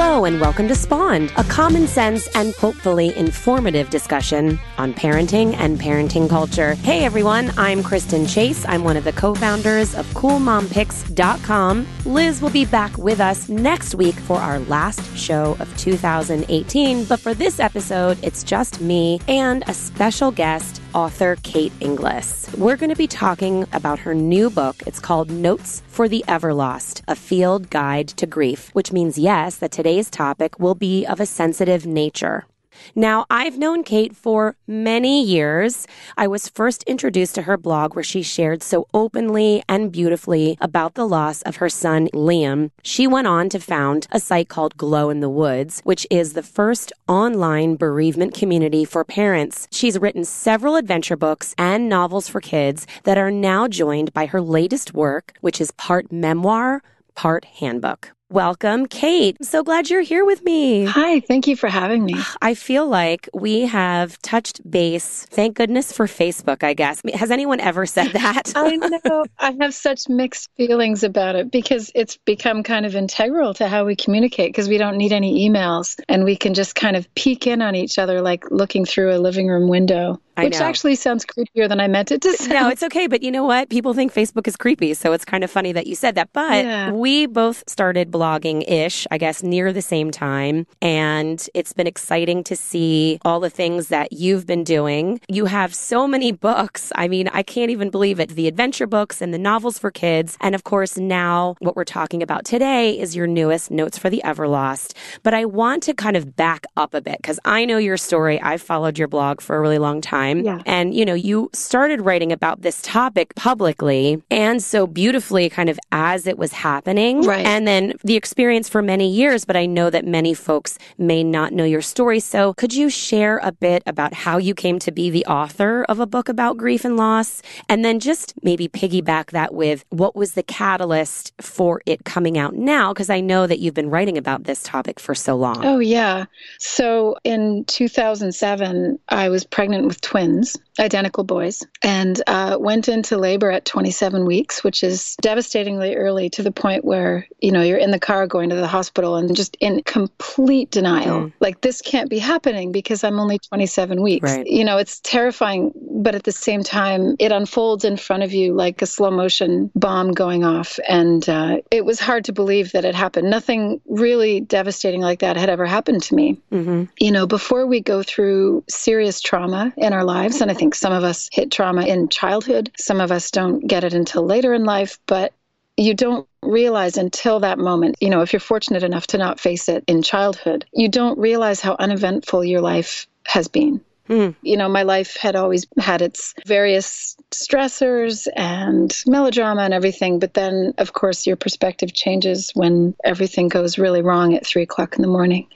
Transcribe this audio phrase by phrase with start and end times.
[0.00, 5.76] Hello, and welcome to Spawned, a common sense and hopefully informative discussion on parenting and
[5.76, 6.74] parenting culture.
[6.74, 8.64] Hey everyone, I'm Kristen Chase.
[8.68, 11.88] I'm one of the co founders of CoolMomPicks.com.
[12.04, 17.04] Liz will be back with us next week for our last show of 2018.
[17.04, 22.48] But for this episode, it's just me and a special guest, author Kate Inglis.
[22.56, 24.76] We're going to be talking about her new book.
[24.86, 29.70] It's called Notes for the Everlost, a field guide to grief, which means, yes, that
[29.70, 32.46] today's topic will be of a sensitive nature.
[32.94, 35.86] Now, I've known Kate for many years.
[36.16, 40.94] I was first introduced to her blog where she shared so openly and beautifully about
[40.94, 42.70] the loss of her son, Liam.
[42.82, 46.42] She went on to found a site called Glow in the Woods, which is the
[46.42, 49.68] first online bereavement community for parents.
[49.70, 54.40] She's written several adventure books and novels for kids that are now joined by her
[54.40, 56.82] latest work, which is part memoir,
[57.14, 58.12] part handbook.
[58.30, 59.38] Welcome, Kate.
[59.40, 60.84] I'm so glad you're here with me.
[60.84, 62.14] Hi, thank you for having me.
[62.42, 65.24] I feel like we have touched base.
[65.30, 67.00] Thank goodness for Facebook, I guess.
[67.14, 68.52] Has anyone ever said that?
[68.54, 69.24] I know.
[69.38, 73.86] I have such mixed feelings about it because it's become kind of integral to how
[73.86, 77.46] we communicate because we don't need any emails and we can just kind of peek
[77.46, 80.20] in on each other like looking through a living room window.
[80.44, 82.50] Which actually sounds creepier than I meant it to sound.
[82.50, 83.06] No, it's okay.
[83.06, 83.70] But you know what?
[83.70, 84.94] People think Facebook is creepy.
[84.94, 86.32] So it's kind of funny that you said that.
[86.32, 86.92] But yeah.
[86.92, 90.66] we both started blogging ish, I guess, near the same time.
[90.82, 95.20] And it's been exciting to see all the things that you've been doing.
[95.28, 96.90] You have so many books.
[96.96, 98.30] I mean, I can't even believe it.
[98.30, 100.36] The adventure books and the novels for kids.
[100.40, 104.20] And of course, now what we're talking about today is your newest Notes for the
[104.24, 104.94] Everlost.
[105.22, 108.40] But I want to kind of back up a bit because I know your story.
[108.40, 110.44] I've followed your blog for a really long time.
[110.44, 110.62] Yeah.
[110.66, 115.78] And, you know, you started writing about this topic publicly and so beautifully kind of
[115.92, 117.22] as it was happening.
[117.22, 117.46] Right.
[117.46, 121.52] And then the experience for many years, but I know that many folks may not
[121.52, 122.20] know your story.
[122.20, 126.00] So could you share a bit about how you came to be the author of
[126.00, 127.42] a book about grief and loss?
[127.68, 132.54] And then just maybe piggyback that with what was the catalyst for it coming out
[132.54, 132.94] now?
[132.94, 135.62] Because I know that you've been writing about this topic for so long.
[135.66, 136.24] Oh, yeah.
[136.58, 143.50] So in 2007, I was pregnant with twins identical boys, and uh, went into labor
[143.50, 147.90] at 27 weeks, which is devastatingly early to the point where, you know, you're in
[147.90, 151.20] the car going to the hospital and just in complete denial.
[151.20, 151.32] Mm.
[151.40, 154.30] Like, this can't be happening because I'm only 27 weeks.
[154.30, 154.46] Right.
[154.46, 158.54] You know, it's terrifying, but at the same time, it unfolds in front of you
[158.54, 160.78] like a slow motion bomb going off.
[160.88, 163.30] And uh, it was hard to believe that it happened.
[163.30, 166.40] Nothing really devastating like that had ever happened to me.
[166.52, 166.84] Mm-hmm.
[166.98, 170.40] You know, before we go through serious trauma in our lives.
[170.40, 173.84] And I think some of us hit trauma in childhood, some of us don't get
[173.84, 174.98] it until later in life.
[175.06, 175.32] But
[175.76, 179.68] you don't realize until that moment, you know, if you're fortunate enough to not face
[179.68, 183.80] it in childhood, you don't realize how uneventful your life has been.
[184.08, 184.34] Mm.
[184.40, 190.18] You know, my life had always had its various stressors and melodrama and everything.
[190.18, 194.96] But then, of course, your perspective changes when everything goes really wrong at three o'clock
[194.96, 195.46] in the morning.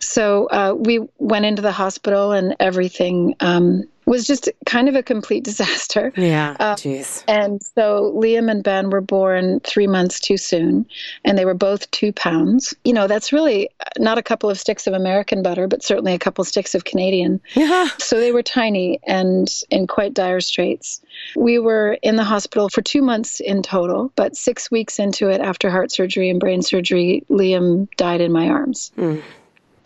[0.00, 5.02] So uh, we went into the hospital and everything um, was just kind of a
[5.02, 6.12] complete disaster.
[6.16, 7.22] Yeah, uh, jeez.
[7.28, 10.86] and so Liam and Ben were born three months too soon,
[11.24, 12.74] and they were both two pounds.
[12.84, 16.18] You know, that's really not a couple of sticks of American butter, but certainly a
[16.18, 17.40] couple sticks of Canadian.
[17.54, 17.88] Yeah.
[17.98, 21.00] So they were tiny and in quite dire straits.
[21.36, 25.40] We were in the hospital for two months in total, but six weeks into it,
[25.40, 28.92] after heart surgery and brain surgery, Liam died in my arms.
[28.96, 29.22] Mm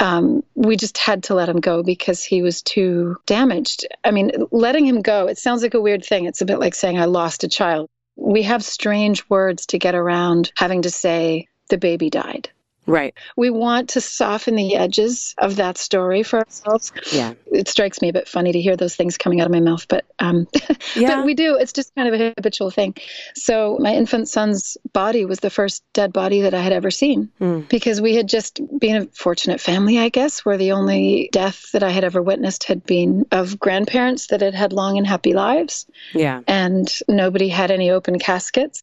[0.03, 3.87] um, we just had to let him go because he was too damaged.
[4.03, 6.25] I mean, letting him go, it sounds like a weird thing.
[6.25, 7.89] It's a bit like saying, I lost a child.
[8.17, 12.51] We have strange words to get around having to say, the baby died.
[12.87, 13.15] Right.
[13.37, 16.93] We want to soften the edges of that story for ourselves.
[17.13, 17.35] Yeah.
[17.47, 19.87] It strikes me a bit funny to hear those things coming out of my mouth,
[19.89, 20.49] but um,
[20.97, 21.17] yeah.
[21.17, 21.57] but we do.
[21.57, 22.95] It's just kind of a habitual thing.
[23.35, 27.31] So my infant son's body was the first dead body that I had ever seen
[27.41, 27.69] mm.
[27.69, 31.85] because we had just been a fortunate family, I guess, where the only death that
[31.85, 35.87] I had ever witnessed had been of grandparents that had had long and happy lives.
[36.15, 36.41] Yeah.
[36.49, 38.83] And nobody had any open caskets.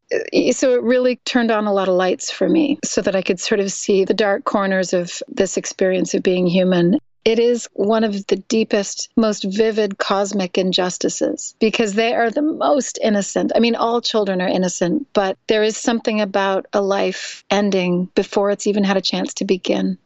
[0.52, 3.40] So it really turned on a lot of lights for me so that I could
[3.40, 7.00] sort of see see the dark corners of this experience of being human.
[7.26, 13.00] It is one of the deepest, most vivid cosmic injustices because they are the most
[13.02, 13.52] innocent.
[13.56, 18.52] I mean, all children are innocent, but there is something about a life ending before
[18.52, 19.98] it's even had a chance to begin.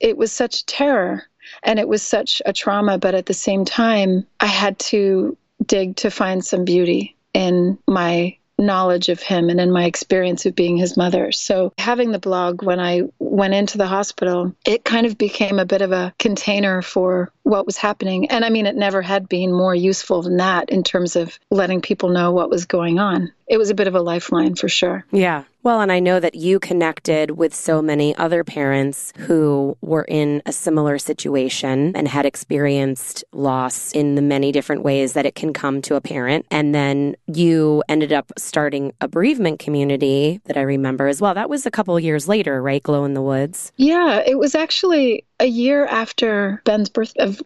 [0.00, 1.24] It was such terror
[1.64, 5.36] and it was such a trauma, but at the same time, I had to
[5.66, 8.36] dig to find some beauty in my
[8.66, 11.32] knowledge of him and in my experience of being his mother.
[11.32, 15.66] So having the blog when I went into the hospital, it kind of became a
[15.66, 18.30] bit of a container for what was happening.
[18.30, 21.80] And I mean, it never had been more useful than that in terms of letting
[21.80, 23.32] people know what was going on.
[23.46, 25.04] It was a bit of a lifeline for sure.
[25.12, 25.44] Yeah.
[25.62, 30.42] Well, and I know that you connected with so many other parents who were in
[30.44, 35.54] a similar situation and had experienced loss in the many different ways that it can
[35.54, 36.44] come to a parent.
[36.50, 41.32] And then you ended up starting a bereavement community that I remember as well.
[41.32, 42.82] That was a couple years later, right?
[42.82, 43.72] Glow in the Woods.
[43.76, 47.42] Yeah, it was actually a year after Ben's birth of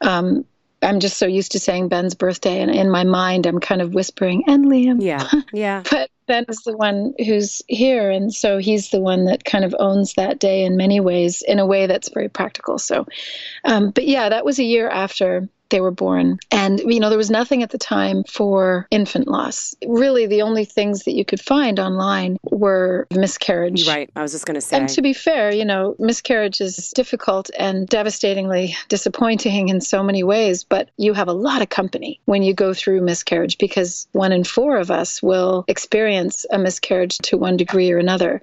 [0.00, 0.44] um,
[0.82, 3.92] I'm just so used to saying Ben's birthday, and in my mind, I'm kind of
[3.92, 5.02] whispering, and Liam.
[5.02, 5.28] Yeah.
[5.52, 5.82] Yeah.
[5.90, 8.08] but Ben is the one who's here.
[8.08, 11.58] And so he's the one that kind of owns that day in many ways, in
[11.58, 12.78] a way that's very practical.
[12.78, 13.04] So,
[13.64, 16.38] um, but yeah, that was a year after they were born.
[16.50, 19.74] And, you know, there was nothing at the time for infant loss.
[19.86, 23.88] Really, the only things that you could find online were miscarriage.
[23.88, 24.10] Right.
[24.14, 24.76] I was just going to say.
[24.76, 30.22] And to be fair, you know, miscarriage is difficult and devastatingly disappointing in so many
[30.22, 34.32] ways, but you have a lot of company when you go through miscarriage because one
[34.32, 38.42] in four of us will experience a miscarriage to one degree or another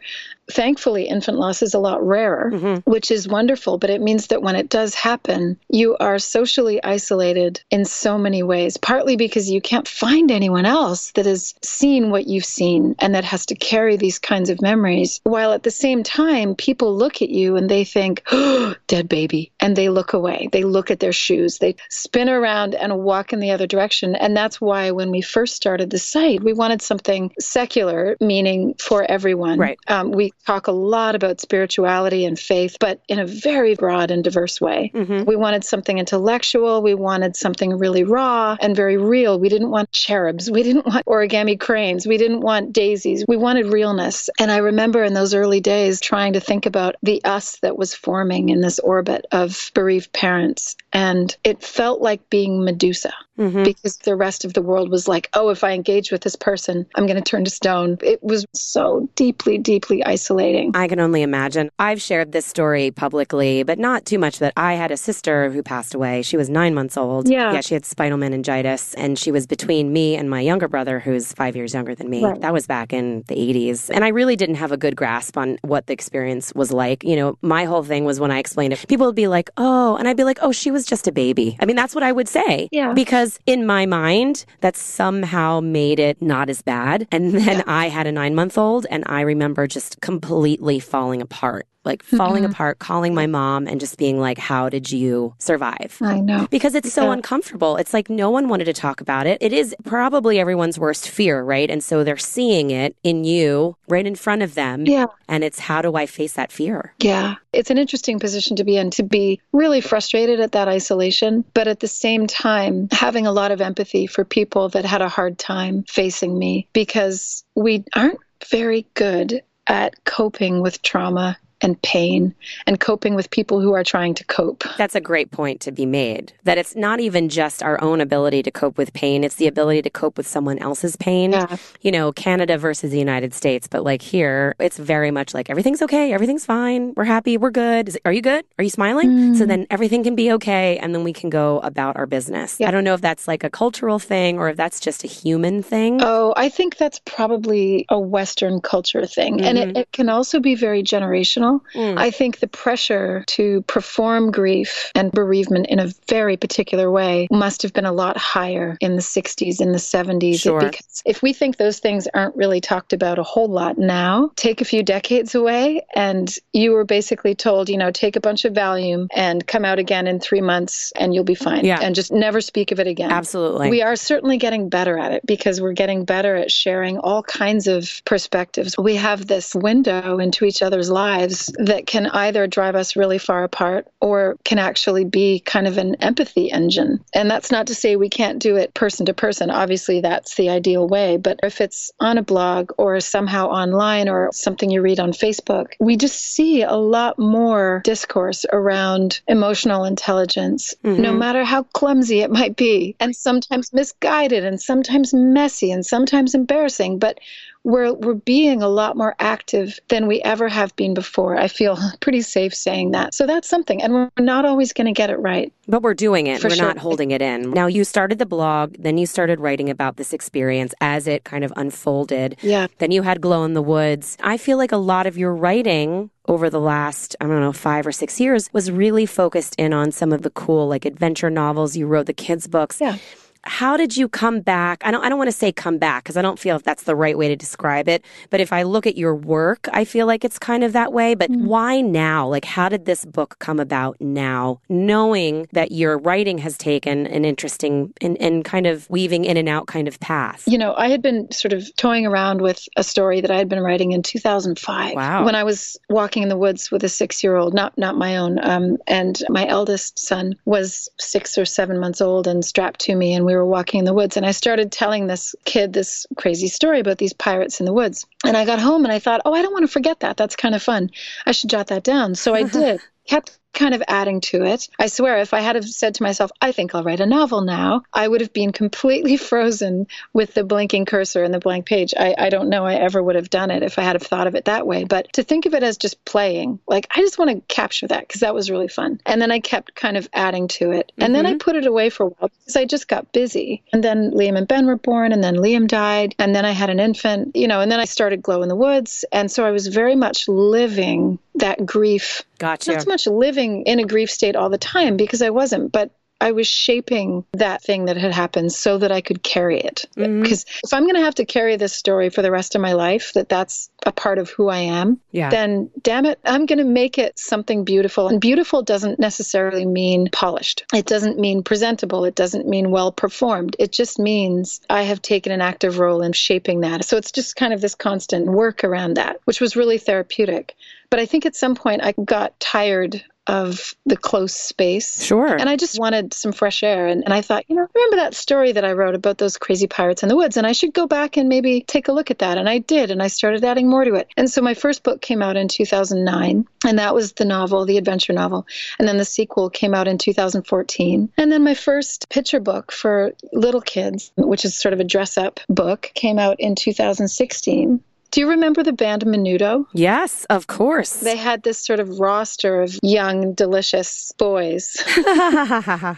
[0.51, 2.89] thankfully infant loss is a lot rarer mm-hmm.
[2.89, 7.61] which is wonderful but it means that when it does happen you are socially isolated
[7.69, 12.27] in so many ways partly because you can't find anyone else that has seen what
[12.27, 16.03] you've seen and that has to carry these kinds of memories while at the same
[16.03, 20.49] time people look at you and they think oh, dead baby and they look away.
[20.51, 21.57] They look at their shoes.
[21.57, 25.55] They spin around and walk in the other direction and that's why when we first
[25.55, 29.59] started the site we wanted something secular meaning for everyone.
[29.59, 29.79] Right.
[29.87, 34.23] Um, we talk a lot about spirituality and faith, but in a very broad and
[34.23, 34.91] diverse way.
[34.93, 35.25] Mm-hmm.
[35.25, 36.81] We wanted something intellectual.
[36.81, 39.39] We wanted something really raw and very real.
[39.39, 40.49] We didn't want cherubs.
[40.49, 42.07] We didn't want origami cranes.
[42.07, 43.25] We didn't want daisies.
[43.27, 44.29] We wanted realness.
[44.39, 47.93] And I remember in those early days trying to think about the us that was
[47.93, 50.75] forming in this orbit of bereaved parents.
[50.93, 53.63] And it felt like being Medusa mm-hmm.
[53.63, 56.85] because the rest of the world was like, oh, if I engage with this person,
[56.95, 57.97] I'm going to turn to stone.
[58.01, 60.71] It was so deeply, deeply isolating.
[60.75, 61.69] I can only imagine.
[61.79, 65.63] I've shared this story publicly, but not too much that I had a sister who
[65.63, 66.21] passed away.
[66.21, 67.27] She was nine months old.
[67.27, 67.53] Yeah.
[67.53, 71.33] Yeah, she had spinal meningitis, and she was between me and my younger brother, who's
[71.33, 72.23] five years younger than me.
[72.23, 72.39] Right.
[72.41, 73.89] That was back in the 80s.
[73.93, 77.03] And I really didn't have a good grasp on what the experience was like.
[77.03, 79.95] You know, my whole thing was when I explained it, people would be like, oh,
[79.97, 81.57] and I'd be like, oh, she was just a baby.
[81.59, 82.69] I mean, that's what I would say.
[82.71, 82.93] Yeah.
[82.93, 87.07] Because in my mind, that somehow made it not as bad.
[87.11, 87.63] And then yeah.
[87.67, 92.43] I had a nine month old and I remember just completely falling apart like falling
[92.43, 92.51] mm-hmm.
[92.51, 95.97] apart, calling my mom and just being like, How did you survive?
[96.01, 96.47] I know.
[96.51, 97.13] Because it's so yeah.
[97.13, 97.77] uncomfortable.
[97.77, 99.39] It's like no one wanted to talk about it.
[99.41, 101.69] It is probably everyone's worst fear, right?
[101.69, 104.85] And so they're seeing it in you right in front of them.
[104.85, 105.07] Yeah.
[105.27, 106.93] And it's how do I face that fear?
[106.99, 107.35] Yeah.
[107.53, 111.67] It's an interesting position to be in, to be really frustrated at that isolation, but
[111.67, 115.39] at the same time, having a lot of empathy for people that had a hard
[115.39, 118.19] time facing me because we aren't
[118.51, 124.13] very good at coping with trauma and pain and coping with people who are trying
[124.15, 124.63] to cope.
[124.77, 126.33] That's a great point to be made.
[126.43, 129.81] That it's not even just our own ability to cope with pain, it's the ability
[129.83, 131.31] to cope with someone else's pain.
[131.31, 131.57] Yeah.
[131.81, 135.81] You know, Canada versus the United States, but like here, it's very much like everything's
[135.81, 137.89] okay, everything's fine, we're happy, we're good.
[137.89, 138.45] It, are you good?
[138.59, 139.09] Are you smiling?
[139.09, 139.37] Mm.
[139.37, 142.59] So then everything can be okay and then we can go about our business.
[142.59, 142.67] Yeah.
[142.67, 145.63] I don't know if that's like a cultural thing or if that's just a human
[145.63, 145.99] thing.
[146.01, 149.37] Oh, I think that's probably a Western culture thing.
[149.37, 149.45] Mm-hmm.
[149.45, 149.77] And it, mm-hmm.
[149.77, 151.97] it can also be very generational Mm.
[151.97, 157.61] I think the pressure to perform grief and bereavement in a very particular way must
[157.63, 160.41] have been a lot higher in the 60s, in the 70s.
[160.41, 160.59] Sure.
[160.59, 164.61] Because if we think those things aren't really talked about a whole lot now, take
[164.61, 168.53] a few decades away, and you were basically told, you know, take a bunch of
[168.53, 171.65] Valium and come out again in three months and you'll be fine.
[171.65, 171.79] Yeah.
[171.81, 173.11] And just never speak of it again.
[173.11, 173.69] Absolutely.
[173.69, 177.67] We are certainly getting better at it because we're getting better at sharing all kinds
[177.67, 178.77] of perspectives.
[178.77, 183.43] We have this window into each other's lives that can either drive us really far
[183.43, 187.03] apart or can actually be kind of an empathy engine.
[187.13, 189.49] And that's not to say we can't do it person to person.
[189.49, 191.17] Obviously, that's the ideal way.
[191.17, 195.73] But if it's on a blog or somehow online or something you read on Facebook,
[195.79, 201.01] we just see a lot more discourse around emotional intelligence, mm-hmm.
[201.01, 206.35] no matter how clumsy it might be, and sometimes misguided and sometimes messy and sometimes
[206.35, 206.99] embarrassing.
[206.99, 207.19] But
[207.67, 211.37] we're, we're being a lot more active than we ever have been before.
[211.37, 213.13] I feel pretty safe saying that.
[213.13, 213.83] So that's something.
[213.83, 215.51] And we're not always going to get it right.
[215.67, 216.41] But we're doing it.
[216.41, 216.65] We're sure.
[216.65, 217.51] not holding it in.
[217.51, 221.43] Now, you started the blog, then you started writing about this experience as it kind
[221.43, 222.37] of unfolded.
[222.41, 222.67] Yeah.
[222.77, 224.17] Then you had Glow in the Woods.
[224.23, 227.85] I feel like a lot of your writing over the last, I don't know, five
[227.85, 231.75] or six years was really focused in on some of the cool, like adventure novels.
[231.75, 232.79] You wrote the kids' books.
[232.79, 232.97] Yeah.
[233.43, 234.81] How did you come back?
[234.85, 236.83] I don't I don't want to say come back because I don't feel if that's
[236.83, 238.03] the right way to describe it.
[238.29, 241.15] But if I look at your work, I feel like it's kind of that way.
[241.15, 242.27] But why now?
[242.27, 244.59] Like how did this book come about now?
[244.69, 249.49] Knowing that your writing has taken an interesting and, and kind of weaving in and
[249.49, 250.43] out kind of path.
[250.47, 253.49] You know, I had been sort of toying around with a story that I had
[253.49, 255.25] been writing in 2005 Wow.
[255.25, 258.77] when I was walking in the woods with a six-year-old, not not my own, um,
[258.87, 263.25] and my eldest son was six or seven months old and strapped to me, and
[263.25, 264.17] we were walking in the woods.
[264.17, 268.05] And I started telling this kid this crazy story about these pirates in the woods.
[268.25, 270.17] And I got home and I thought, oh, I don't want to forget that.
[270.17, 270.91] That's kind of fun.
[271.25, 272.15] I should jot that down.
[272.15, 272.81] So I did.
[273.05, 274.69] Kept kind of adding to it.
[274.79, 277.41] I swear, if I had have said to myself, I think I'll write a novel
[277.41, 281.93] now, I would have been completely frozen with the blinking cursor and the blank page.
[281.97, 284.27] I, I don't know I ever would have done it if I had have thought
[284.27, 284.83] of it that way.
[284.83, 288.07] But to think of it as just playing, like I just want to capture that
[288.07, 289.01] because that was really fun.
[289.05, 290.91] And then I kept kind of adding to it.
[290.97, 291.37] And then I mm-hmm.
[291.39, 293.63] put it away for a while because I just got busy.
[293.73, 296.15] And then Liam and Ben were born, and then Liam died.
[296.19, 298.55] And then I had an infant, you know, and then I started Glow in the
[298.55, 299.05] Woods.
[299.11, 302.71] And so I was very much living that grief Gotcha.
[302.71, 305.91] not so much living in a grief state all the time because I wasn't, but
[306.19, 309.85] I was shaping that thing that had happened so that I could carry it.
[309.95, 310.23] Mm-hmm.
[310.23, 312.73] Because if I'm going to have to carry this story for the rest of my
[312.73, 315.29] life, that that's a part of who I am, Yeah.
[315.29, 318.07] then damn it, I'm going to make it something beautiful.
[318.07, 320.65] And beautiful doesn't necessarily mean polished.
[320.73, 322.03] It doesn't mean presentable.
[322.03, 323.55] It doesn't mean well performed.
[323.59, 326.83] It just means I have taken an active role in shaping that.
[326.83, 330.55] So it's just kind of this constant work around that, which was really therapeutic.
[330.89, 335.03] But I think at some point I got tired of the close space.
[335.03, 335.35] Sure.
[335.35, 336.87] And I just wanted some fresh air.
[336.87, 339.67] And, and I thought, you know, remember that story that I wrote about those crazy
[339.67, 340.37] pirates in the woods?
[340.37, 342.37] And I should go back and maybe take a look at that.
[342.37, 342.91] And I did.
[342.91, 344.07] And I started adding more to it.
[344.17, 346.47] And so my first book came out in 2009.
[346.65, 348.47] And that was the novel, the adventure novel.
[348.79, 351.09] And then the sequel came out in 2014.
[351.17, 355.17] And then my first picture book for little kids, which is sort of a dress
[355.17, 357.81] up book, came out in 2016.
[358.17, 359.67] Do you remember the band Menudo?
[359.73, 361.01] yes, of course.
[361.01, 364.75] They had this sort of roster of young, delicious boys.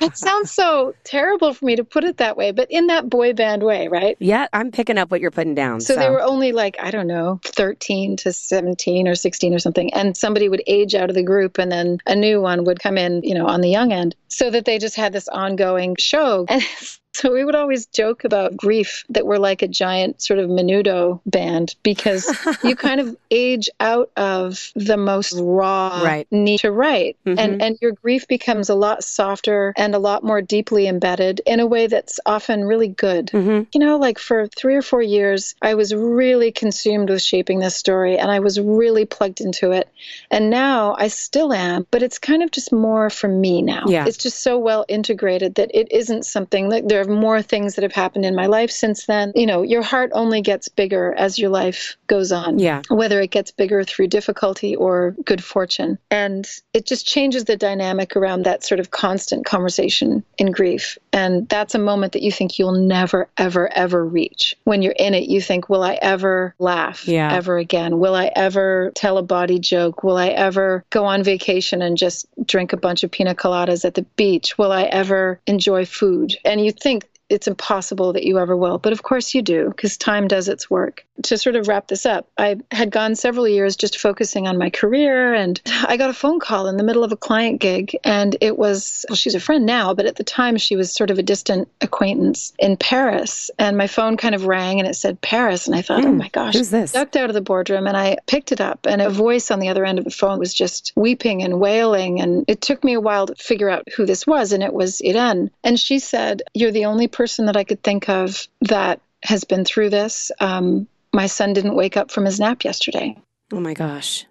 [0.01, 3.31] It sounds so terrible for me to put it that way, but in that boy
[3.31, 4.17] band way, right?
[4.19, 5.79] yeah, I'm picking up what you're putting down.
[5.79, 9.93] So, they were only like, I don't know, 13 to 17 or 16 or something.
[9.93, 12.97] And somebody would age out of the group and then a new one would come
[12.97, 14.13] in, you know, on the young end.
[14.27, 16.45] So that they just had this ongoing show.
[16.59, 16.63] And
[17.13, 21.19] so we would always joke about grief that we're like a giant sort of menudo
[21.25, 22.25] band because
[22.63, 26.27] you kind of age out of the most raw Right.
[26.31, 27.17] need to write.
[27.25, 27.35] Mhm.
[27.39, 31.59] And and your grief becomes a lot softer and a lot more deeply embedded in
[31.59, 33.31] a way that's often really good.
[33.31, 37.59] hmm You know, like for three or four years, I was really consumed with shaping
[37.59, 39.89] this story and I was really plugged into it.
[40.31, 43.85] And now I still am, but it's kind of just more for me now.
[43.87, 44.05] Yeah.
[44.07, 47.83] It's just so well integrated that it isn't something that there are more things that
[47.83, 49.31] have happened in my life since then.
[49.35, 52.81] You know, your heart only gets bigger as your life goes on Yeah.
[52.89, 55.97] whether it gets bigger through difficulty or good fortune.
[56.09, 60.97] And it just changes the dynamic around that sort of constant conversation in grief.
[61.13, 64.55] And that's a moment that you think you'll never, ever, ever reach.
[64.63, 67.33] When you're in it, you think, will I ever laugh Yeah.
[67.33, 67.99] ever again?
[67.99, 70.03] Will I ever tell a body joke?
[70.03, 73.93] Will I ever go on vacation and just drink a bunch of pina coladas at
[73.95, 74.57] the beach?
[74.57, 76.35] Will I ever enjoy food?
[76.43, 76.88] And you think,
[77.29, 78.77] it's impossible that you ever will.
[78.77, 81.05] But of course you do, because time does its work.
[81.23, 84.69] To sort of wrap this up, I had gone several years just focusing on my
[84.69, 87.97] career, and I got a phone call in the middle of a client gig.
[88.03, 91.11] And it was, well, she's a friend now, but at the time she was sort
[91.11, 93.51] of a distant acquaintance in Paris.
[93.59, 95.67] And my phone kind of rang and it said Paris.
[95.67, 96.53] And I thought, oh my gosh.
[96.55, 96.93] Who's this?
[96.93, 99.69] Ducked out of the boardroom and I picked it up, and a voice on the
[99.69, 102.21] other end of the phone was just weeping and wailing.
[102.21, 105.01] And it took me a while to figure out who this was, and it was
[105.05, 105.51] Irene.
[105.63, 109.65] And she said, You're the only person that I could think of that has been
[109.65, 110.31] through this.
[110.39, 113.17] Um, my son didn't wake up from his nap yesterday.
[113.51, 114.25] Oh my gosh.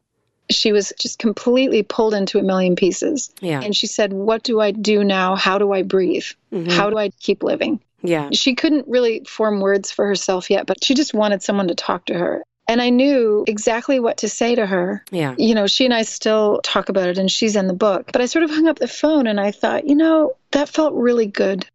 [0.50, 3.30] She was just completely pulled into a million pieces.
[3.40, 3.60] Yeah.
[3.62, 5.36] And she said, What do I do now?
[5.36, 6.24] How do I breathe?
[6.52, 6.70] Mhm.
[6.72, 7.80] How do I keep living?
[8.02, 8.30] Yeah.
[8.32, 12.06] She couldn't really form words for herself yet, but she just wanted someone to talk
[12.06, 12.42] to her.
[12.66, 15.02] And I knew exactly what to say to her.
[15.10, 15.34] Yeah.
[15.38, 18.10] You know, she and I still talk about it and she's in the book.
[18.12, 20.94] But I sort of hung up the phone and I thought, you know, that felt
[20.94, 21.66] really good.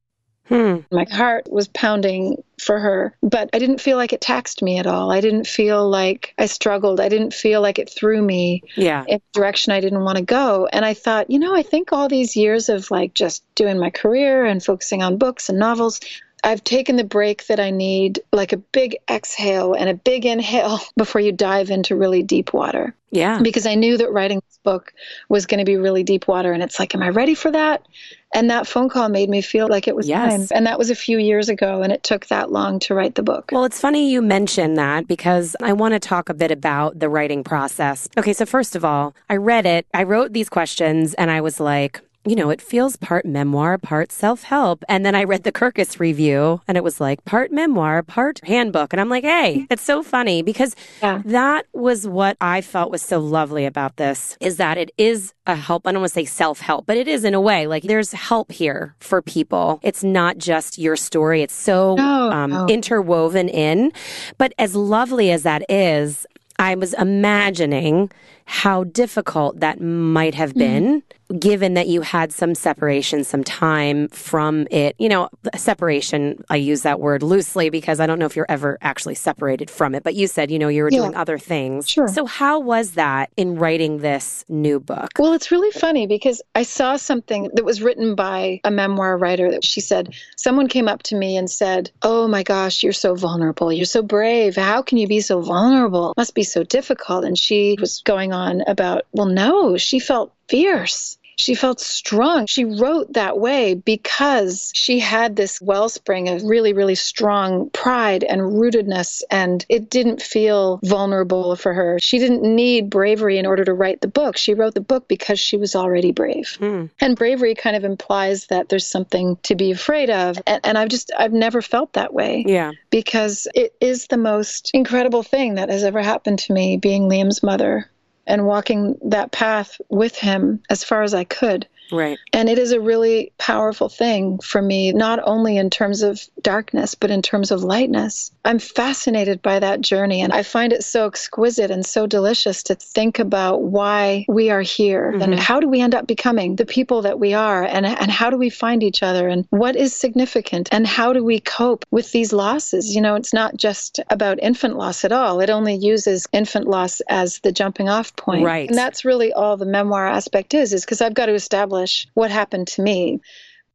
[0.50, 0.80] Hmm.
[0.92, 4.86] My heart was pounding for her, but I didn't feel like it taxed me at
[4.86, 5.10] all.
[5.10, 7.00] I didn't feel like I struggled.
[7.00, 9.06] I didn't feel like it threw me Yeah.
[9.08, 10.68] in a direction I didn't want to go.
[10.74, 13.90] And I thought, you know, I think all these years of like just doing my
[13.90, 16.02] career and focusing on books and novels,
[16.44, 20.80] I've taken the break that I need, like a big exhale and a big inhale
[20.98, 22.94] before you dive into really deep water.
[23.12, 23.40] Yeah.
[23.42, 24.92] Because I knew that writing this book
[25.30, 26.52] was going to be really deep water.
[26.52, 27.86] And it's like, am I ready for that?
[28.34, 30.32] And that phone call made me feel like it was Yes.
[30.32, 30.48] time.
[30.58, 31.84] And that was a few years ago.
[31.84, 33.52] And it took that long to write the book.
[33.52, 37.08] Well, it's funny you mention that because I want to talk a bit about the
[37.08, 38.10] writing process.
[38.18, 41.60] Okay, so first of all, I read it, I wrote these questions, and I was
[41.60, 44.84] like, you know, it feels part memoir, part self help.
[44.88, 48.94] And then I read the Kirkus review and it was like part memoir, part handbook.
[48.94, 51.22] And I'm like, hey, it's so funny because Yeah.
[51.26, 55.56] that was what I felt was so lovely about this is that it is a
[55.56, 55.86] help.
[55.86, 58.14] I don't want to say self help, but it is in a way like there's
[58.14, 59.80] help here for people.
[59.84, 61.42] It's not just your story.
[61.42, 62.66] It's so No, um, no.
[62.68, 63.92] interwoven in.
[64.38, 66.26] But as lovely as that is,
[66.60, 68.12] I was imagining
[68.46, 70.60] how difficult that might have mm-hmm.
[70.60, 71.04] been,
[71.40, 74.96] given that you had some separation, some time from it.
[75.00, 78.78] You know, separation, I use that word loosely because I don't know if you're ever
[78.82, 81.00] actually separated from it, but you said, you know, you were Yeah.
[81.00, 81.90] doing other things.
[81.90, 82.08] Sure.
[82.08, 85.10] So, how was that in writing this new book?
[85.18, 89.50] Well, it's really funny because I saw something that was written by a memoir writer
[89.52, 93.16] that she said, someone came up to me and said, Oh my gosh, you're so
[93.16, 93.72] vulnerable.
[93.72, 94.56] You're so brave.
[94.56, 96.14] How can you be so vulnerable?
[96.18, 97.24] Must be so difficult.
[97.24, 101.18] And she was going on about, well, no, she felt fierce.
[101.36, 102.46] She felt strong.
[102.46, 108.40] She wrote that way because she had this wellspring of really, really strong pride and
[108.40, 111.98] rootedness, and it didn't feel vulnerable for her.
[112.00, 114.38] She didn't need bravery in order to write the book.
[114.38, 116.56] She wrote the book because she was already brave.
[116.60, 116.86] Hmm.
[117.02, 120.40] And bravery kind of implies that there's something to be afraid of.
[120.46, 122.74] And, and I've just, I've never felt that way Yeah.
[122.92, 127.42] because it is the most incredible thing that has ever happened to me being Liam's
[127.42, 127.90] mother
[128.26, 131.68] and walking that path with him as far as I could.
[131.92, 132.18] Right.
[132.32, 136.96] And it is a really powerful thing for me, not only in terms of darkness,
[136.96, 138.32] but in terms of lightness.
[138.46, 142.76] I'm fascinated by that journey, and I find it so exquisite and so delicious to
[142.76, 145.38] think about why we are here and Mhm.
[145.38, 148.38] how do we end up becoming the people that we are, and, and how do
[148.38, 152.34] we find each other, and what is significant, and how do we cope with these
[152.34, 152.96] losses.
[152.96, 157.02] You know, it's not just about infant loss at all, it only uses infant loss
[157.02, 158.46] as the jumping off point.
[158.46, 158.70] Right.
[158.70, 162.32] And that's really all the memoir aspect is, is because I've got to establish what
[162.32, 163.22] happened to me.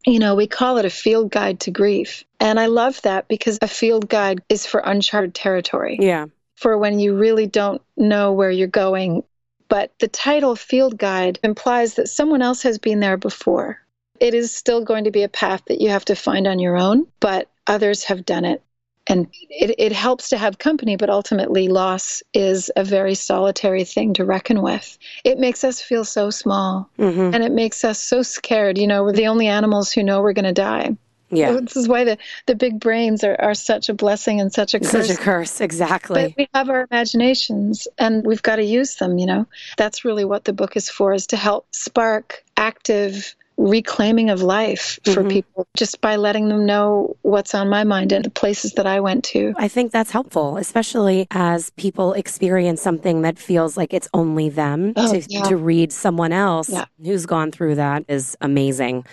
[0.07, 2.25] You know, we call it a field guide to grief.
[2.41, 6.27] And I love that because a field guide is for uncharted territory, Yeah.
[6.55, 9.25] for when you really don't know where you're going.
[9.69, 13.81] But the title field guide implies that someone else has been there before.
[14.21, 16.77] It is still going to be a path that you have to find on your
[16.77, 18.63] own, but others have done it.
[19.09, 24.15] And it, it helps to have company, but ultimately, loss is a very solitary thing
[24.15, 24.99] to reckon with.
[25.25, 28.79] It makes us feel so small hmm and it makes us so scared.
[28.79, 30.97] You know, we're the only animals who know we're going to die.
[31.31, 31.61] Yeah.
[31.61, 34.81] This is why the, the big brains are, are such a blessing and such a
[34.81, 35.09] curse.
[35.09, 35.61] Such a curse.
[35.61, 36.29] Exactly.
[36.29, 39.47] But we have our imaginations and we've got to use them, you know.
[39.77, 44.99] That's really what the book is for, is to help spark active reclaiming of life
[45.05, 45.31] for Mhm.
[45.31, 49.01] people just by letting them know what's on my mind and the places that I
[49.01, 49.53] went to.
[49.59, 54.93] I think that's helpful, especially as people experience something that feels like it's only them.
[54.97, 55.43] Oh, to, yeah.
[55.43, 56.85] to read someone else Yeah.
[57.05, 59.05] who's gone through that is amazing.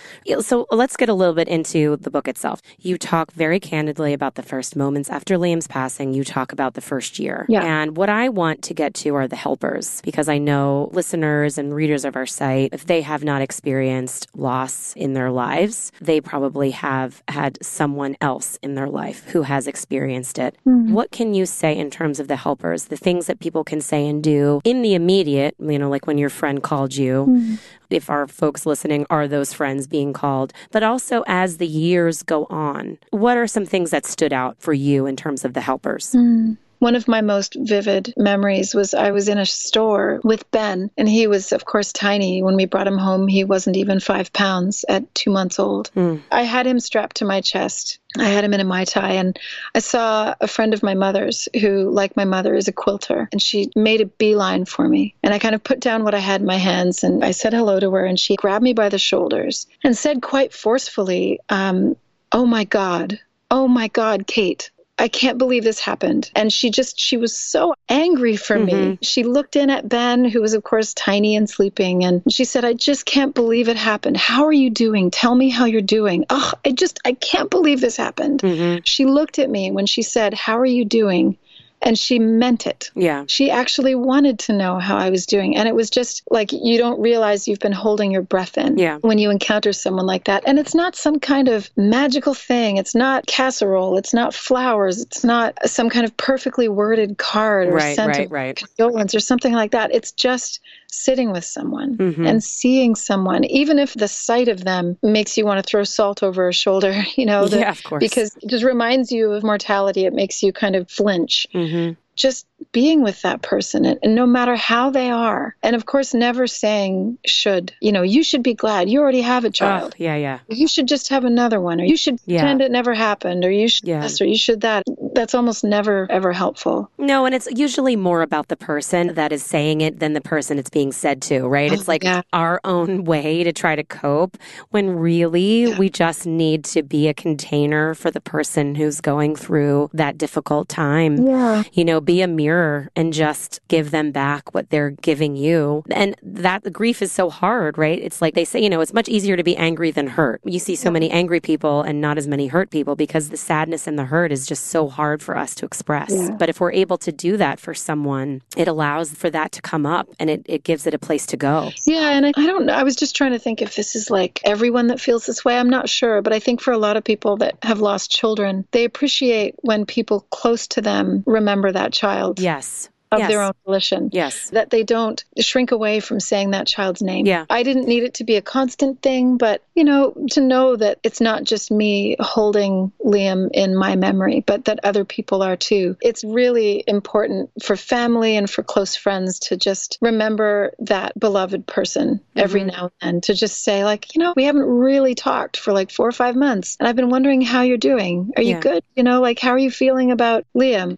[0.41, 2.62] So let's get a little bit into the book itself.
[2.79, 6.13] You talk very candidly about the first moments after Liam's passing.
[6.13, 7.45] You talk about the first year.
[7.49, 7.63] Yeah.
[7.63, 11.73] And what I want to get to are the helpers because I know listeners and
[11.73, 16.71] readers of our site, if they have not experienced loss in their lives, they probably
[16.71, 20.58] have had someone else in their life who has experienced it.
[20.63, 20.93] Hmm.
[20.93, 24.08] What can you say in terms of the helpers, the things that people can say
[24.08, 27.56] and do in the immediate, you know, like when your friend called you, hmm.
[27.89, 32.45] if our folks listening are those friends being called, but also as the years go
[32.45, 36.12] on, what are some things that stood out for you in terms of the helpers?
[36.12, 36.54] Hmm.
[36.80, 41.08] One of my most vivid memories was I was in a store with Ben, and
[41.08, 42.44] he was, of course, tiny.
[42.44, 45.90] When we brought him home, he wasn't even five pounds at two months old.
[45.94, 46.18] Hmm.
[46.32, 48.00] I had him strapped to my chest.
[48.18, 49.40] I had him in a Mei Tai, and
[49.74, 53.42] I saw a friend of my mother's who, like my mother, is a quilter, and
[53.42, 55.16] she made a beeline for me.
[55.24, 57.54] And I kind of put down what I had in my hands, and I said
[57.54, 61.96] hello to her, and she grabbed me by the shoulders and said quite forcefully, um,
[62.32, 64.72] Oh my God, oh my God, Kate.
[64.97, 66.31] I can't believe this happened.
[66.36, 68.91] And she just, she was so angry for mm-hmm.
[68.91, 68.99] me.
[69.01, 72.63] She looked in at Ben, who was, of course, tiny and sleeping, and she said,
[72.63, 74.15] I just can't believe it happened.
[74.15, 75.12] How are you doing?
[75.12, 76.25] Tell me how you're doing.
[76.29, 78.41] Oh, I just, I can't believe this happened.
[78.41, 78.81] Mm-hmm.
[78.86, 81.38] She looked at me when she said, How are you doing?
[81.86, 82.89] And she meant it.
[82.95, 83.26] Yeah.
[83.28, 85.56] She actually wanted to know how I was doing.
[85.56, 88.98] And it was just like you don't realize you've been holding your breath in yeah.
[89.02, 90.43] when you encounter someone like that.
[90.48, 92.78] And it's not some kind of magical thing.
[92.78, 93.98] It's not casserole.
[93.98, 95.00] It's not flowers.
[95.00, 98.56] It's not some kind of perfectly worded card or right, sent right, right.
[98.56, 99.93] condolence or something like that.
[99.93, 100.60] It's just
[100.95, 102.25] sitting with someone mm-hmm.
[102.25, 106.23] and seeing someone, even if the sight of them makes you want to throw salt
[106.23, 108.01] over a shoulder, you know, the, yeah, of course.
[108.01, 110.05] because it just reminds you of mortality.
[110.05, 111.47] It makes you kind of flinch.
[111.53, 115.86] Mm-hmm just being with that person and, and, no matter how they are and of
[115.86, 119.93] course never saying should you know you should be glad you already have a child
[119.93, 122.39] oh, yeah yeah you should just have another one or you should yeah.
[122.39, 124.01] pretend it never happened or you should yeah.
[124.01, 124.84] this or you should that
[125.15, 129.43] that's almost never ever helpful no and it's usually more about the person that is
[129.43, 132.21] saying it than the person it's being said to right oh, it's like yeah.
[132.34, 134.38] our own way to try to cope
[134.69, 139.89] when really we just need to be a container for the person who's going through
[139.93, 144.69] that difficult time yeah you know be a mirror and just give them back what
[144.69, 145.84] they're giving you.
[145.91, 147.99] And that grief is so hard, right?
[147.99, 150.41] It's like they say, you know, it's much easier to be angry than hurt.
[150.43, 153.88] You see so many angry people and not as many hurt people because the sadness
[153.88, 156.12] and the hurt is just so hard for us to express.
[156.12, 156.32] Yeah.
[156.32, 159.86] But if we're able to do that for someone, it allows for that to come
[159.86, 161.72] up and it, it gives it a place to go.
[161.86, 162.12] Yeah.
[162.12, 162.74] And I, I don't know.
[162.74, 165.58] I was just trying to think if this is like everyone that feels this way.
[165.58, 166.22] I'm not sure.
[166.22, 169.86] But I think for a lot of people that have lost children, they appreciate when
[169.86, 172.39] people close to them remember that child.
[172.39, 173.30] Yes of yes.
[173.30, 174.10] their own volition.
[174.13, 174.49] Yes.
[174.51, 177.25] That they don't shrink away from saying that child's name.
[177.25, 177.45] Yeah.
[177.49, 180.99] I didn't need it to be a constant thing, but, you know, to know that
[181.04, 185.97] it's not just me holding Liam in my memory, but that other people are too.
[186.01, 192.21] It's really important for family and for close friends to just remember that beloved person
[192.36, 192.69] every mm-hmm.
[192.69, 195.91] now and then, to just say, like, you know, we haven't really talked for like
[195.91, 198.32] four or five months, and I've been wondering how you're doing.
[198.36, 198.60] Are you yeah.
[198.60, 198.84] good?
[198.95, 200.97] You know, like, how are you feeling about Liam?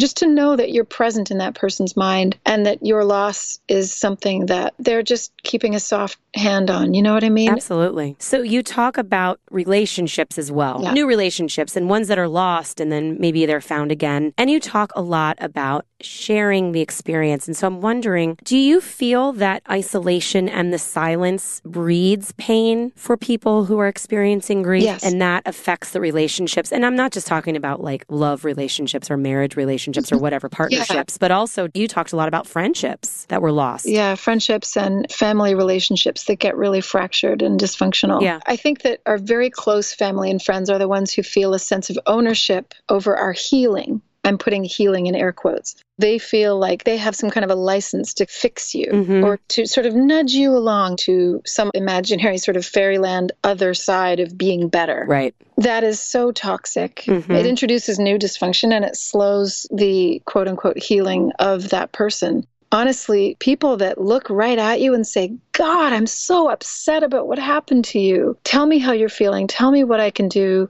[0.00, 3.92] Just to know that you're present in that person's mind and that your loss is
[3.92, 6.94] something that they're just keeping a soft hand on.
[6.94, 7.50] You know what I mean?
[7.50, 8.16] Absolutely.
[8.18, 10.92] So you talk about relationships as well, yeah.
[10.92, 14.32] new relationships and ones that are lost and then maybe they're found again.
[14.38, 17.48] And you talk a lot about sharing the experience.
[17.48, 23.16] And so I'm wondering, do you feel that isolation and the silence breeds pain for
[23.16, 25.02] people who are experiencing grief yes.
[25.02, 26.70] and that affects the relationships?
[26.70, 30.18] And I'm not just talking about like love relationships or marriage relationships or mm-hmm.
[30.18, 31.18] whatever partnerships, yeah.
[31.20, 33.86] but also you talked a lot about friendships that were lost.
[33.86, 38.22] Yeah, friendships and family relationships that get really fractured and dysfunctional.
[38.22, 38.40] Yeah.
[38.46, 41.58] I think that our very close family and friends are the ones who feel a
[41.58, 45.74] sense of ownership over our healing I'm putting healing in air quotes.
[45.96, 49.24] They feel like they have some kind of a license to fix you mm-hmm.
[49.24, 54.20] or to sort of nudge you along to some imaginary sort of fairyland other side
[54.20, 55.06] of being better.
[55.08, 55.34] Right.
[55.56, 57.04] That is so toxic.
[57.06, 57.32] Mm-hmm.
[57.32, 63.34] It introduces new dysfunction and it slows the quote unquote healing of that person honestly,
[63.40, 67.86] people that look right at you and say, God, I'm so upset about what happened
[67.86, 68.36] to you.
[68.44, 69.46] Tell me how you're feeling.
[69.46, 70.68] Tell me what I can do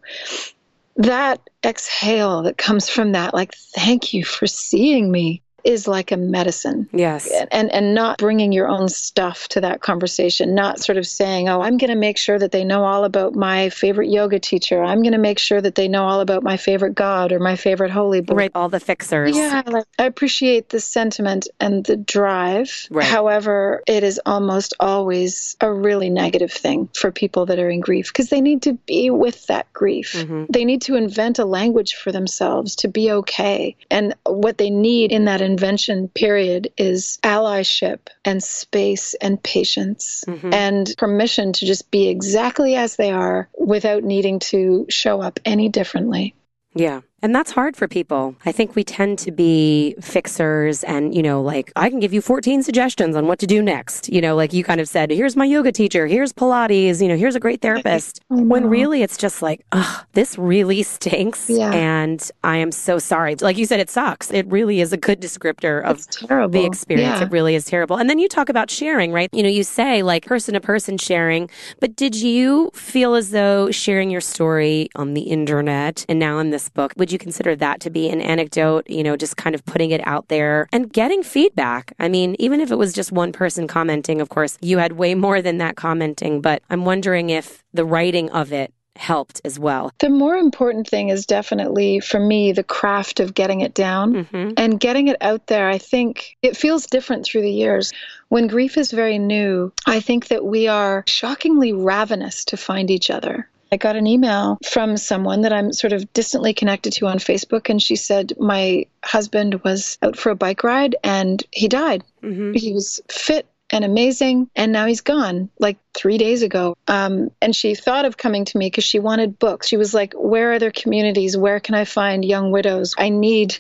[0.98, 6.16] that exhale that comes from that, like, thank you for seeing me is like a
[6.16, 6.88] medicine.
[6.92, 7.30] Yes.
[7.52, 11.60] And and not bringing your own stuff to that conversation, not sort of saying, "Oh,
[11.60, 14.82] I'm going to make sure that they know all about my favorite yoga teacher.
[14.82, 17.54] I'm going to make sure that they know all about my favorite god or my
[17.54, 19.36] favorite holy book." Right, all the fixers.
[19.36, 22.88] Yeah, like, I appreciate the sentiment and the drive.
[22.90, 23.04] Right.
[23.04, 28.08] However, it is almost always a really negative thing for people that are in grief
[28.08, 30.14] because they need to be with that grief.
[30.14, 30.44] Mm-hmm.
[30.48, 33.76] They need to invent a language for themselves to be okay.
[33.90, 40.54] And what they need in that invention period is allyship and space and patience mm-hmm.
[40.54, 45.68] and permission to just be exactly as they are without needing to show up any
[45.68, 46.36] differently.
[46.74, 47.00] Yeah.
[47.20, 48.36] And that's hard for people.
[48.44, 52.20] I think we tend to be fixers and, you know, like, I can give you
[52.20, 54.08] 14 suggestions on what to do next.
[54.08, 57.16] You know, like you kind of said, here's my yoga teacher, here's Pilates, you know,
[57.16, 58.20] here's a great therapist.
[58.48, 61.50] When really it's just like, ugh, this really stinks.
[61.50, 61.72] Yeah.
[61.72, 63.34] And I am so sorry.
[63.36, 64.30] Like you said, it sucks.
[64.32, 66.06] It really is a good descriptor of
[66.52, 67.20] the experience.
[67.20, 67.26] Yeah.
[67.26, 67.96] It really is terrible.
[67.96, 69.28] And then you talk about sharing, right?
[69.32, 71.50] You know, you say like person to person sharing,
[71.80, 76.50] but did you feel as though sharing your story on the internet and now in
[76.50, 79.54] this book, would would you consider that to be an anecdote, you know, just kind
[79.54, 81.94] of putting it out there and getting feedback?
[81.98, 85.14] I mean, even if it was just one person commenting, of course, you had way
[85.14, 89.90] more than that commenting, but I'm wondering if the writing of it helped as well.
[90.00, 94.50] The more important thing is definitely for me the craft of getting it down mm-hmm.
[94.58, 95.66] and getting it out there.
[95.66, 97.94] I think it feels different through the years.
[98.28, 103.08] When grief is very new, I think that we are shockingly ravenous to find each
[103.08, 103.48] other.
[103.70, 107.68] I got an email from someone that I'm sort of distantly connected to on Facebook,
[107.68, 112.04] and she said, My husband was out for a bike ride and he died.
[112.22, 112.52] Mm-hmm.
[112.54, 114.48] He was fit and amazing.
[114.56, 116.76] And now he's gone like three days ago.
[116.86, 119.68] Um, and she thought of coming to me because she wanted books.
[119.68, 121.36] She was like, Where are there communities?
[121.36, 122.94] Where can I find young widows?
[122.98, 123.58] I need,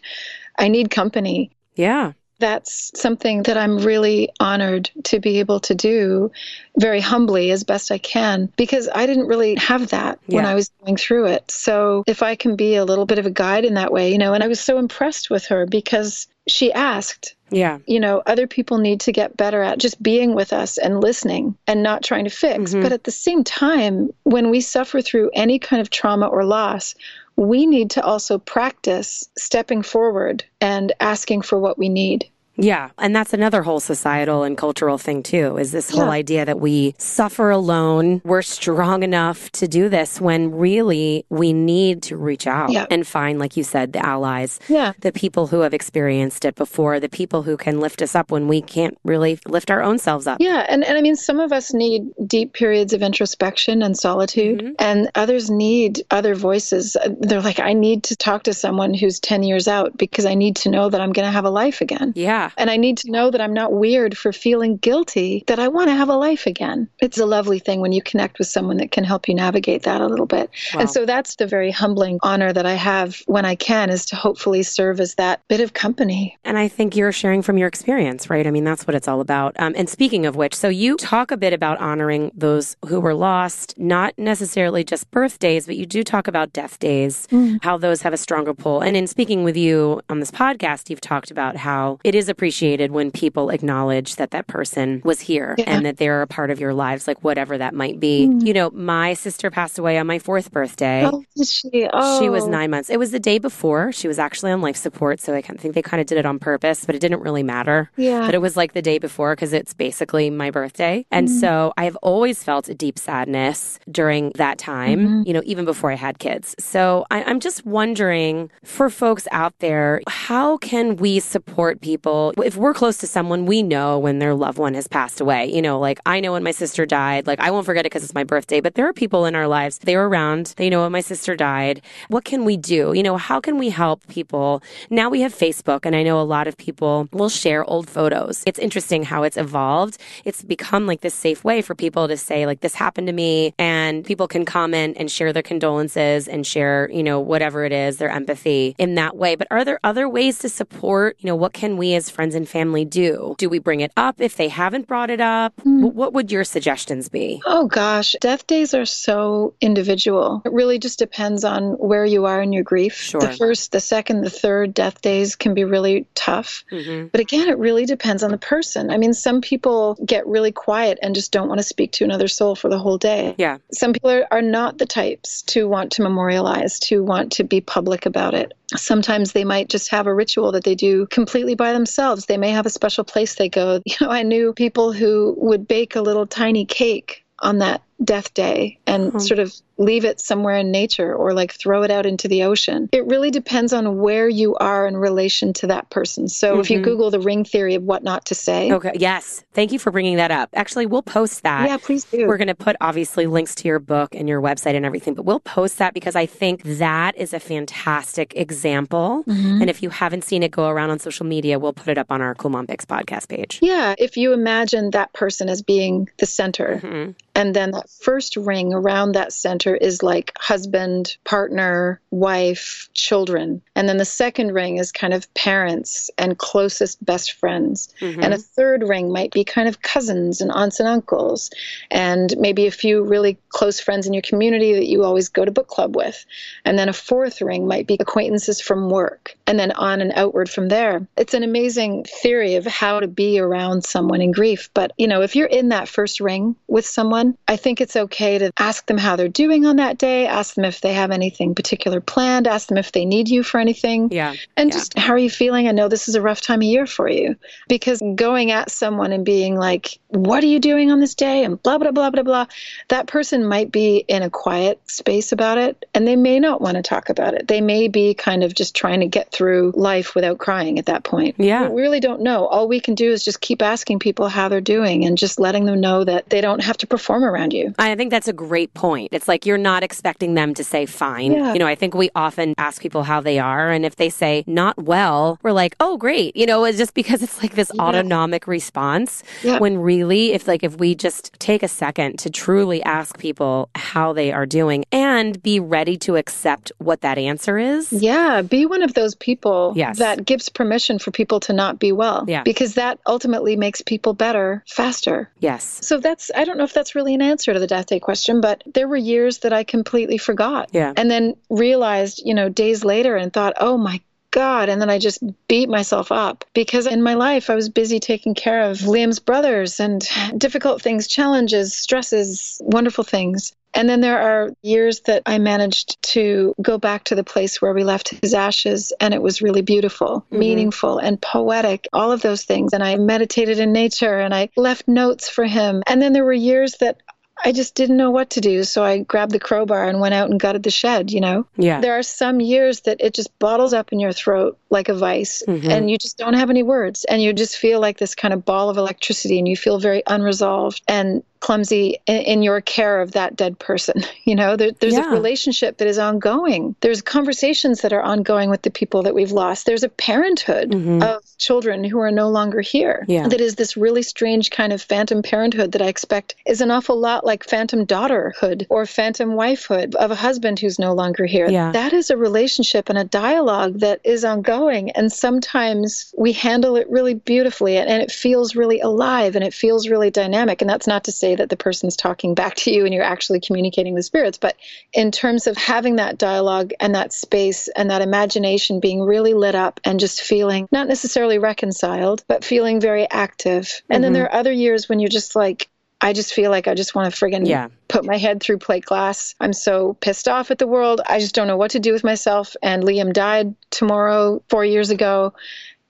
[0.58, 1.50] I need company.
[1.74, 6.30] Yeah that's something that I'm really honored to be able to do
[6.78, 10.36] very humbly as best I can because I didn't really have that yeah.
[10.36, 11.50] when I was going through it.
[11.50, 14.18] So if I can be a little bit of a guide in that way, you
[14.18, 17.34] know, and I was so impressed with her because she asked.
[17.50, 17.78] Yeah.
[17.86, 21.56] You know, other people need to get better at just being with us and listening
[21.66, 22.72] and not trying to fix.
[22.72, 22.82] Mm-hmm.
[22.82, 26.94] But at the same time, when we suffer through any kind of trauma or loss,
[27.38, 32.28] we need to also practice stepping forward and asking for what we need.
[32.58, 32.90] Yeah.
[32.98, 36.94] And that's another whole societal and cultural thing, too, is this whole idea that we
[36.98, 38.20] suffer alone.
[38.24, 42.86] We're strong enough to do this when really we need to reach out yeah.
[42.90, 44.92] and find, like you said, the allies, yeah.
[45.00, 48.48] the people who have experienced it before, the people who can lift us up when
[48.48, 50.38] we can't really lift our own selves up.
[50.40, 50.66] Yeah.
[50.68, 54.72] And, and I mean, some of us need deep periods of introspection and solitude, mm-hmm.
[54.78, 56.96] and others need other voices.
[57.20, 60.56] They're like, I need to talk to someone who's 10 years out because I need
[60.56, 62.12] to know that I'm going to have a life again.
[62.16, 62.47] Yeah.
[62.56, 65.88] And I need to know that I'm not weird for feeling guilty, that I want
[65.88, 66.88] to have a life again.
[67.00, 70.00] It's a lovely thing when you connect with someone that can help you navigate that
[70.00, 70.50] a little bit.
[70.74, 70.80] Wow.
[70.80, 74.16] And so that's the very humbling honor that I have when I can is to
[74.16, 76.38] hopefully serve as that bit of company.
[76.44, 78.46] And I think you're sharing from your experience, right?
[78.46, 79.54] I mean, that's what it's all about.
[79.58, 83.14] Um, and speaking of which, so you talk a bit about honoring those who were
[83.14, 87.58] lost, not necessarily just birthdays, but you do talk about death days, mm.
[87.62, 88.80] how those have a stronger pull.
[88.80, 92.92] And in speaking with you on this podcast, you've talked about how it is appreciated
[92.92, 95.64] when people acknowledge that that person was here yeah.
[95.66, 98.28] and that they're a part of your lives, like whatever that might be.
[98.28, 98.46] Mm.
[98.46, 101.04] You know, my sister passed away on my fourth birthday.
[101.04, 101.88] Oh, she?
[101.92, 102.20] Oh.
[102.20, 102.48] She was oh.
[102.48, 102.90] nine months.
[102.90, 103.90] It was the day before.
[103.90, 106.38] She was actually on life support, so I think they kind of did it on
[106.38, 107.90] purpose, but it didn't really matter.
[107.96, 108.24] Yeah.
[108.24, 111.04] But it was like the day before because it's basically my birthday.
[111.10, 111.40] And mm.
[111.40, 115.22] so I've always felt a deep sadness during that time, mm-hmm.
[115.26, 116.54] you know, even before I had kids.
[116.60, 122.56] So I, I'm just wondering for folks out there, how can we support people if
[122.56, 125.52] we're close to someone, we know when their loved one has passed away.
[125.52, 128.04] You know, like I know when my sister died, like I won't forget it because
[128.04, 130.82] it's my birthday, but there are people in our lives, they were around, they know
[130.82, 131.82] when my sister died.
[132.08, 132.92] What can we do?
[132.92, 134.62] You know, how can we help people?
[134.90, 138.42] Now we have Facebook, and I know a lot of people will share old photos.
[138.46, 139.98] It's interesting how it's evolved.
[140.24, 143.54] It's become like this safe way for people to say, like, this happened to me,
[143.58, 147.98] and people can comment and share their condolences and share, you know, whatever it is,
[147.98, 149.36] their empathy in that way.
[149.36, 151.16] But are there other ways to support?
[151.18, 153.36] You know, what can we as friends and family do?
[153.38, 155.54] Do we bring it up if they haven't brought it up?
[155.64, 155.92] Mm.
[155.92, 157.40] What would your suggestions be?
[157.46, 158.16] Oh, gosh.
[158.20, 160.42] Death days are so individual.
[160.44, 162.96] It really just depends on where you are in your grief.
[162.96, 163.20] Sure.
[163.20, 166.64] The first, the second, the third death days can be really tough.
[166.72, 167.06] Mm-hmm.
[167.12, 168.90] But again, it really depends on the person.
[168.90, 172.26] I mean, some people get really quiet and just don't want to speak to another
[172.26, 173.36] soul for the whole day.
[173.38, 173.58] Yeah.
[173.72, 177.60] Some people are, are not the types to want to memorialize, to want to be
[177.60, 178.54] public about it.
[178.76, 181.97] Sometimes they might just have a ritual that they do completely by themselves.
[182.26, 183.80] They may have a special place they go.
[183.86, 188.34] You know, I knew people who would bake a little tiny cake on that death
[188.34, 189.18] day and mm-hmm.
[189.18, 192.88] sort of leave it somewhere in nature or like throw it out into the ocean.
[192.92, 196.28] It really depends on where you are in relation to that person.
[196.28, 196.60] So mm-hmm.
[196.60, 196.84] if you mm-hmm.
[196.84, 198.72] Google the ring theory of what not to say.
[198.72, 198.92] Okay.
[198.96, 199.44] Yes.
[199.54, 200.50] Thank you for bringing that up.
[200.54, 201.68] Actually, we'll post that.
[201.68, 202.26] Yeah, please do.
[202.26, 205.24] We're going to put obviously links to your book and your website and everything, but
[205.24, 209.24] we'll post that because I think that is a fantastic example.
[209.26, 209.60] Mm-hmm.
[209.60, 212.10] And if you haven't seen it go around on social media, we'll put it up
[212.10, 213.60] on our Cool Mom Picks podcast page.
[213.62, 213.94] Yeah.
[213.98, 217.12] If you imagine that person as being the center mm-hmm.
[217.34, 223.62] and then that first ring around that center is like husband, partner, wife, children.
[223.74, 227.92] And then the second ring is kind of parents and closest best friends.
[228.00, 228.22] Mm-hmm.
[228.22, 231.50] And a third ring might be kind of cousins and aunts and uncles,
[231.90, 235.50] and maybe a few really close friends in your community that you always go to
[235.50, 236.24] book club with.
[236.64, 240.48] And then a fourth ring might be acquaintances from work, and then on and outward
[240.48, 241.06] from there.
[241.16, 244.70] It's an amazing theory of how to be around someone in grief.
[244.74, 248.38] But, you know, if you're in that first ring with someone, I think it's okay
[248.38, 250.26] to ask them how they're doing doing on that day.
[250.26, 252.46] Ask them if they have anything particular planned.
[252.46, 254.08] Ask them if they need you for anything.
[254.10, 254.34] Yeah.
[254.56, 254.76] And yeah.
[254.76, 255.68] just how are you feeling?
[255.68, 257.36] I know this is a rough time of year for you.
[257.68, 261.44] Because going at someone and being like, what are you doing on this day?
[261.44, 262.46] And blah, blah, blah, blah, blah.
[262.88, 266.76] That person might be in a quiet space about it and they may not want
[266.76, 267.48] to talk about it.
[267.48, 271.04] They may be kind of just trying to get through life without crying at that
[271.04, 271.36] point.
[271.38, 271.68] Yeah.
[271.68, 272.46] We really don't know.
[272.46, 275.64] All we can do is just keep asking people how they're doing and just letting
[275.64, 277.74] them know that they don't have to perform around you.
[277.78, 279.08] I think that's a great point.
[279.12, 281.32] It's like you're not expecting them to say fine.
[281.32, 281.52] Yeah.
[281.54, 283.70] You know, I think we often ask people how they are.
[283.70, 286.36] And if they say not well, we're like, oh, great.
[286.36, 287.82] You know, it's just because it's like this Yeah.
[287.82, 289.22] autonomic response.
[289.42, 289.58] Yeah.
[289.58, 294.12] When really, if like, if we just take a second to truly ask people how
[294.12, 297.92] they are doing and be ready to accept what that answer is.
[297.92, 299.98] Yeah, be one of those people Yes.
[299.98, 302.24] that gives permission for people to not be well.
[302.28, 302.42] Yeah.
[302.42, 305.30] Because that ultimately makes people better faster.
[305.40, 305.78] Yes.
[305.82, 308.40] So that's, I don't know if that's really an answer to the death day question,
[308.40, 310.70] but there were years that I completely forgot.
[310.72, 310.94] Yeah.
[310.96, 314.68] And then realized, you know, days later and thought, oh my God.
[314.68, 318.34] And then I just beat myself up because in my life I was busy taking
[318.34, 320.06] care of Liam's brothers and
[320.38, 323.52] difficult things, challenges, stresses, wonderful things.
[323.74, 327.74] And then there are years that I managed to go back to the place where
[327.74, 330.38] we left his ashes, and it was really beautiful, Mhm.
[330.38, 332.72] meaningful, and poetic, all of those things.
[332.72, 335.82] And I meditated in nature and I left notes for him.
[335.86, 336.96] And then there were years that
[337.44, 338.64] I just didn't know what to do.
[338.64, 341.46] So I grabbed the crowbar and went out and gutted the shed, you know?
[341.56, 341.80] Yeah.
[341.80, 345.42] There are some years that it just bottles up in your throat like a vice,
[345.46, 345.68] Mhm.
[345.70, 348.44] and you just don't have any words, and you just feel like this kind of
[348.44, 353.12] ball of electricity, and you feel very unresolved and clumsy in, in your care of
[353.12, 354.02] that dead person.
[354.28, 355.08] You know, there, there's Yeah.
[355.08, 356.76] a relationship that is ongoing.
[356.80, 359.64] There's conversations that are ongoing with the people that we've lost.
[359.64, 361.02] There's a parenthood Mhm.
[361.02, 363.06] of children who are no longer here.
[363.08, 363.26] Yeah.
[363.28, 366.98] That is this really strange kind of phantom parenthood that I expect is an awful
[366.98, 371.48] lot like phantom daughterhood or phantom wifehood of a husband who's no longer here.
[371.48, 371.72] Yeah.
[371.72, 374.90] That is a relationship and a dialogue that is ongoing.
[374.90, 379.54] And sometimes we handle it really beautifully and, and it feels really alive and it
[379.54, 380.60] feels really dynamic.
[380.60, 383.40] And that's not to say that the person's talking back to you and you're actually
[383.40, 384.56] communicating with spirits, but
[384.92, 389.54] in terms of having that dialogue and that space and that imagination being really lit
[389.54, 393.82] up and just feeling not necessarily reconciled, but feeling very active.
[393.90, 394.14] And then Mhm.
[394.14, 395.68] there are other years when you're just like,
[396.00, 397.68] I just feel like I just want to friggin' Yeah.
[397.88, 399.34] put my head through plate glass.
[399.40, 401.00] I'm so pissed off at the world.
[401.08, 402.54] I just don't know what to do with myself.
[402.62, 405.32] And Liam died tomorrow, four years ago.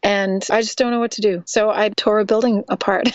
[0.03, 1.43] And I just don't know what to do.
[1.47, 3.09] So I tore a building apart.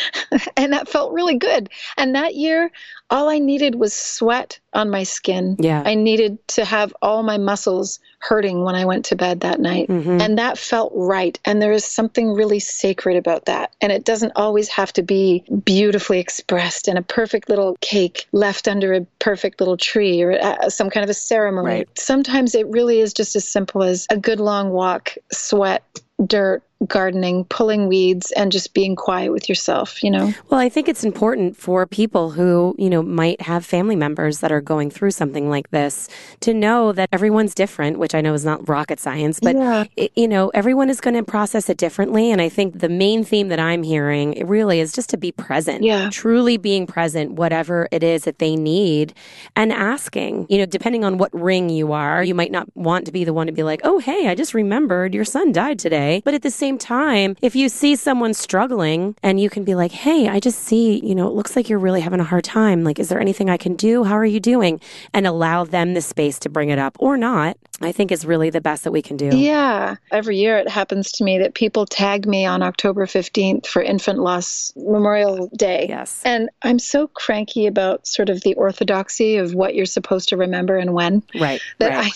[0.56, 1.68] and that felt really good.
[1.96, 2.70] And that year,
[3.10, 5.56] all I needed was sweat on my skin.
[5.58, 5.82] Yeah.
[5.84, 9.88] I needed to have all my muscles hurting when I went to bed that night.
[9.88, 10.22] Mhm.
[10.22, 11.38] And that felt right.
[11.44, 13.72] And there is something really sacred about that.
[13.82, 18.68] And it doesn't always have to be beautifully expressed in a perfect little cake left
[18.68, 21.66] under a perfect little tree or uh, some kind of a ceremony.
[21.66, 21.88] Right.
[21.98, 25.82] Sometimes it really is just as simple as a good long walk, sweat,
[26.26, 30.32] dirt, gardening, pulling weeds, and just being quiet with yourself, you know?
[30.50, 34.50] Well, I think it's important for people who, you know, might have family members that
[34.52, 36.08] are going through something like this
[36.40, 39.84] to know that everyone's different, which I know is not rocket science, but Yeah.
[39.96, 42.30] it, you know, everyone is going to process it differently.
[42.30, 45.32] And I think the main theme that I'm hearing it really is just to be
[45.32, 45.82] present.
[45.84, 46.08] Yeah.
[46.10, 49.14] Truly being present, whatever it is that they need,
[49.56, 53.12] and asking, you know, depending on what ring you are, you might not want to
[53.12, 56.22] be the one to be like, oh, hey, I just remembered your son died today.
[56.24, 59.92] But at the same time, if you see someone struggling and you can be like,
[59.92, 62.84] hey, I just see, you know, it looks like you're really having a hard time.
[62.84, 64.04] Like, is there anything I can do?
[64.04, 64.80] How are you doing?
[65.12, 68.50] And allow them the space to bring it up or not, I think is really
[68.50, 69.30] the best that we can do.
[69.36, 69.96] Yeah.
[70.10, 74.18] Every year it happens to me that people tag me on October 15th for Infant
[74.18, 75.86] Loss Memorial Day.
[75.88, 76.22] Yes.
[76.24, 80.76] And I'm so cranky about sort of the orthodoxy of what you're supposed to remember
[80.76, 81.60] and when Right.
[81.78, 82.06] that right.
[82.06, 82.10] I,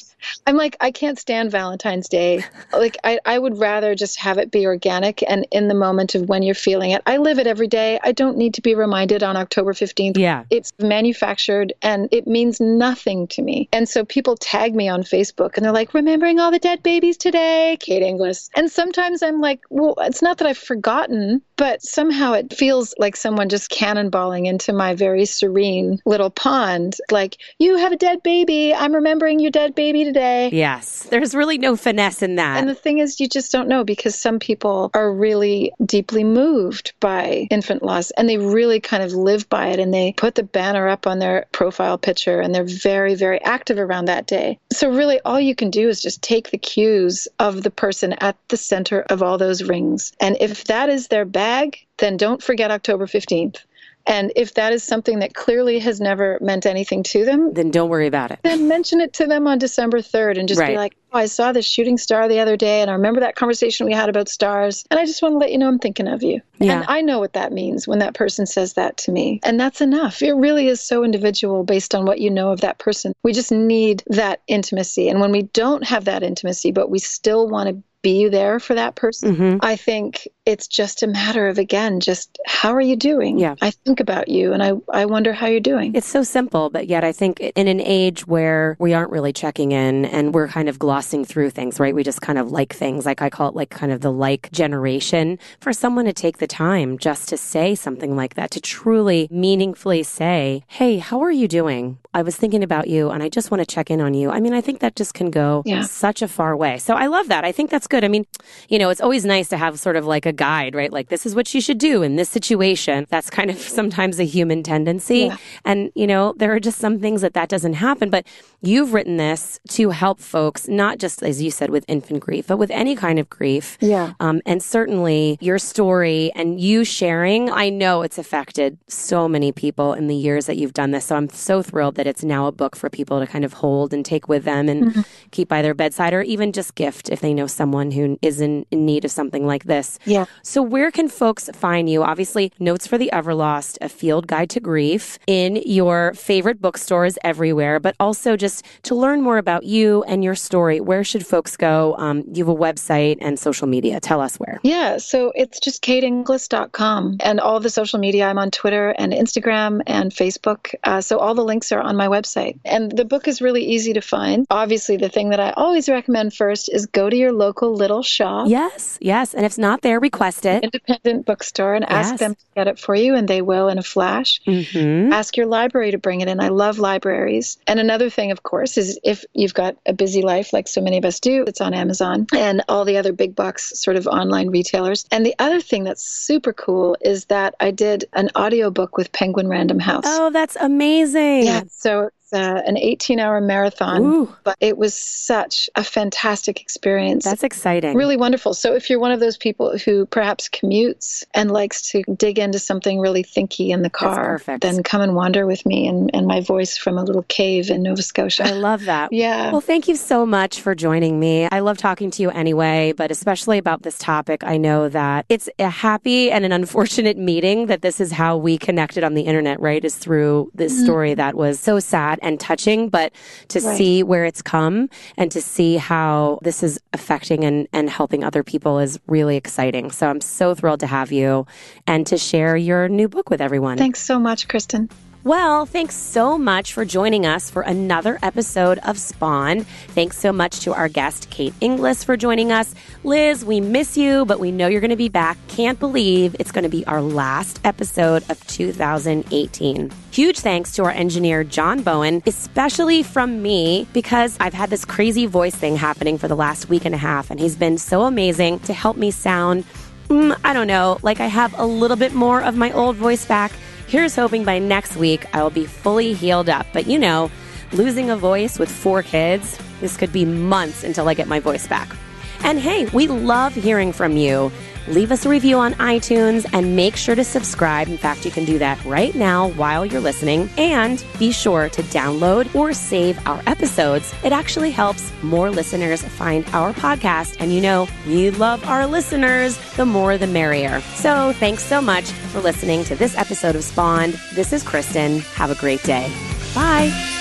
[0.47, 2.45] I'm like, I can't stand Valentine's Day.
[2.73, 6.29] like, I, I would rather just have it be organic and in the moment of
[6.29, 7.03] when you're feeling it.
[7.07, 7.99] I live it every day.
[8.03, 10.19] I don't need to be reminded on October 15th.
[10.19, 10.45] yeah.
[10.51, 13.69] It's manufactured and it means nothing to me.
[13.73, 17.17] And so people tag me on Facebook and they're like, remembering all the dead babies
[17.17, 18.51] today, Kate Inglis.
[18.57, 23.17] And sometimes I'm like, well, it's not that I've forgotten, but somehow it feels like
[23.17, 26.97] someone just cannonballing into my very serene little pond.
[27.11, 28.75] Like, you have a dead baby.
[28.75, 30.16] I'm remembering your dead baby today.
[30.17, 31.05] Yes.
[31.05, 32.59] There's really no finesse in that.
[32.59, 36.93] And the thing is, you just don't know because some people are really deeply moved
[37.01, 40.43] by infant loss and they really kind of live by it and they put the
[40.43, 44.59] banner up on their profile picture and they're very, very active around that day.
[44.73, 48.37] So, really, all you can do is just take the cues of the person at
[48.49, 50.13] the center of all those rings.
[50.21, 53.59] And if that is their bag, then don't forget October 15th
[54.07, 57.91] And if that is something that clearly has never meant anything to them, then don't
[57.91, 58.39] worry about it.
[58.43, 60.71] Then mention it to them on December 3rd and just right.
[60.71, 63.35] be like, oh, I saw this shooting star the other day and I remember that
[63.35, 64.85] conversation we had about stars.
[64.91, 66.41] And I just want to let you know I'm thinking of you.
[66.59, 66.79] Yeah.
[66.79, 69.41] And I know what that means when that person says that to me.
[69.43, 70.23] And that's enough.
[70.23, 73.13] It really is so individual based on what you know of that person.
[73.25, 75.09] We just need that intimacy.
[75.09, 78.61] And when we don't have that intimacy, but we still want to be you there
[78.61, 79.35] for that person.
[79.35, 79.59] Mm-hmm.
[79.63, 83.37] I think it's just a matter of again just how are you doing?
[83.37, 83.57] Yeah.
[83.61, 85.93] I think about you and i i wonder how you're doing.
[85.97, 89.73] It's so simple but yet i think in an age where we aren't really checking
[89.73, 91.97] in and we're kind of glossing through things right?
[91.97, 93.05] We just kind of like things.
[93.07, 95.41] Like i call it like kind of the like generation.
[95.59, 100.05] For someone to take the time just to say something like that to truly meaningfully
[100.05, 103.61] say hey how are you doing I was thinking about you and I just want
[103.61, 104.31] to check in on you.
[104.31, 105.83] I mean, I think that just can go yeah.
[105.83, 106.79] such a far way.
[106.79, 107.45] So I love that.
[107.45, 108.05] I think that's good.
[108.05, 108.25] I mean,
[108.71, 110.91] you know, it's always nice to have sort of like a guide, right?
[110.91, 113.07] Like, this is what you should do in this situation.
[113.11, 115.19] That's kind of sometimes a human tendency.
[115.19, 115.37] Yeah.
[115.67, 118.09] And, you know, there are just some things that that doesn't happen.
[118.09, 118.27] But
[118.63, 122.57] you've written this to help folks, not just, as you said, with infant grief, but
[122.57, 123.77] with any kind of grief.
[123.83, 124.15] Yeah.
[124.21, 129.93] Um, and certainly your story and you sharing, I know it's affected so many people
[129.93, 131.05] in the years that you've done this.
[131.05, 133.93] So I'm so thrilled that it's now a book for people to kind of hold
[133.93, 135.01] and take with them and mm-hmm.
[135.31, 138.67] keep by their bedside or even just gift if they know someone who is in,
[138.71, 139.99] in need of something like this.
[140.05, 140.27] Yeah.
[140.43, 142.03] So where can folks find you?
[142.03, 147.81] Obviously, Notes for the Everlost, a field guide to grief in your favorite bookstores everywhere,
[147.81, 151.95] but also just to learn more about you and your story, where should folks go?
[151.99, 154.01] Um, you have a website and social media.
[154.01, 154.61] Tell us where.
[154.63, 158.27] Yeah, so it's just kateinglis.com and all the social media.
[158.27, 160.75] I'm on Twitter and Instagram and Facebook.
[160.85, 162.59] Uh, so all the links are on my website.
[162.65, 164.47] And the book is really easy to find.
[164.51, 168.49] Obviously, the thing that I always recommend first is go to your local little shop.
[168.49, 169.35] Yes, yes.
[169.35, 170.65] And if it's not there, request it.
[170.65, 172.13] Independent bookstore and yes.
[172.13, 174.41] ask them to get it for you, and they will in a flash.
[174.47, 175.13] Mm-hmm.
[175.13, 176.41] Ask your library to bring it in.
[176.41, 177.59] I love libraries.
[177.67, 180.99] And another thing, of course, is if you've got a busy life like so many
[180.99, 184.51] of us do, it's on Amazon and all the other big box sort of online
[184.51, 185.07] retailers.
[185.11, 189.49] And the other thing that's super cool is that I did an audiobook with Penguin
[189.49, 190.05] Random House.
[190.07, 191.45] Oh, that's amazing.
[191.45, 191.63] Yeah.
[191.77, 194.37] So uh, an 18 hour marathon, Ooh.
[194.45, 197.25] but it was such a fantastic experience.
[197.25, 197.97] That's exciting.
[197.97, 198.55] Really wonderful.
[198.55, 202.59] So, if you're one of those people who perhaps commutes and likes to dig into
[202.59, 206.41] something really thinky in the car, then come and wander with me and, and my
[206.41, 208.45] voice from a little cave in Nova Scotia.
[208.45, 209.13] I love that.
[209.13, 209.53] yeah.
[209.53, 211.49] Well, thank you so much for joining me.
[211.51, 214.43] I love talking to you anyway, but especially about this topic.
[214.45, 218.59] I know that it's a happy and an unfortunate meeting that this is how we
[218.59, 219.85] connected on the internet, right?
[219.85, 220.85] Is through this mm-hmm.
[220.85, 223.13] story that was so sad and touching, but
[223.49, 223.77] to right.
[223.77, 228.43] see where it's come and to see how this is affecting and, and helping other
[228.43, 229.91] people is really exciting.
[229.91, 231.47] So I'm so thrilled to have you
[231.87, 233.79] and to share your new book with everyone.
[233.79, 234.89] Thanks so much, Kristen.
[235.27, 239.67] Well, thanks so much for joining us for another episode of Spawned.
[239.89, 242.77] Thanks so much to our guest, Kate Inglis, for joining us.
[243.03, 245.37] Liz, we miss you, but we know you're going to be back.
[245.49, 249.91] Can't believe it's going to be our last episode of 2018.
[250.13, 255.27] Huge thanks to our engineer, John Bowen, especially from me, because I've had this crazy
[255.27, 258.61] voice thing happening for the last week and a half, and he's been so amazing
[258.61, 259.65] to help me sound,
[260.07, 263.27] mm, I don't know, like I have a little bit more of my old voice
[263.27, 263.51] back.
[263.89, 266.67] Here's hoping by next week I will be fully healed up.
[266.73, 267.31] But you know,
[267.73, 271.69] losing a voice with four kids, this could be months until I get my voice
[271.69, 271.95] back.
[272.43, 274.51] And hey, we love hearing from you
[274.89, 277.89] leave us a review on iTunes, and make sure to subscribe.
[277.89, 280.49] In fact, you can do that right now while you're listening.
[280.57, 284.15] And be sure to download or save our episodes.
[284.25, 287.37] It actually helps more listeners find our podcast.
[287.41, 289.59] And you know, we love our listeners.
[289.77, 290.81] The more, the merrier.
[290.95, 294.15] So thanks so much for listening to this episode of Spawned.
[294.35, 295.21] This is Kristen.
[295.21, 296.11] Have a great day.
[296.55, 297.16] Bye.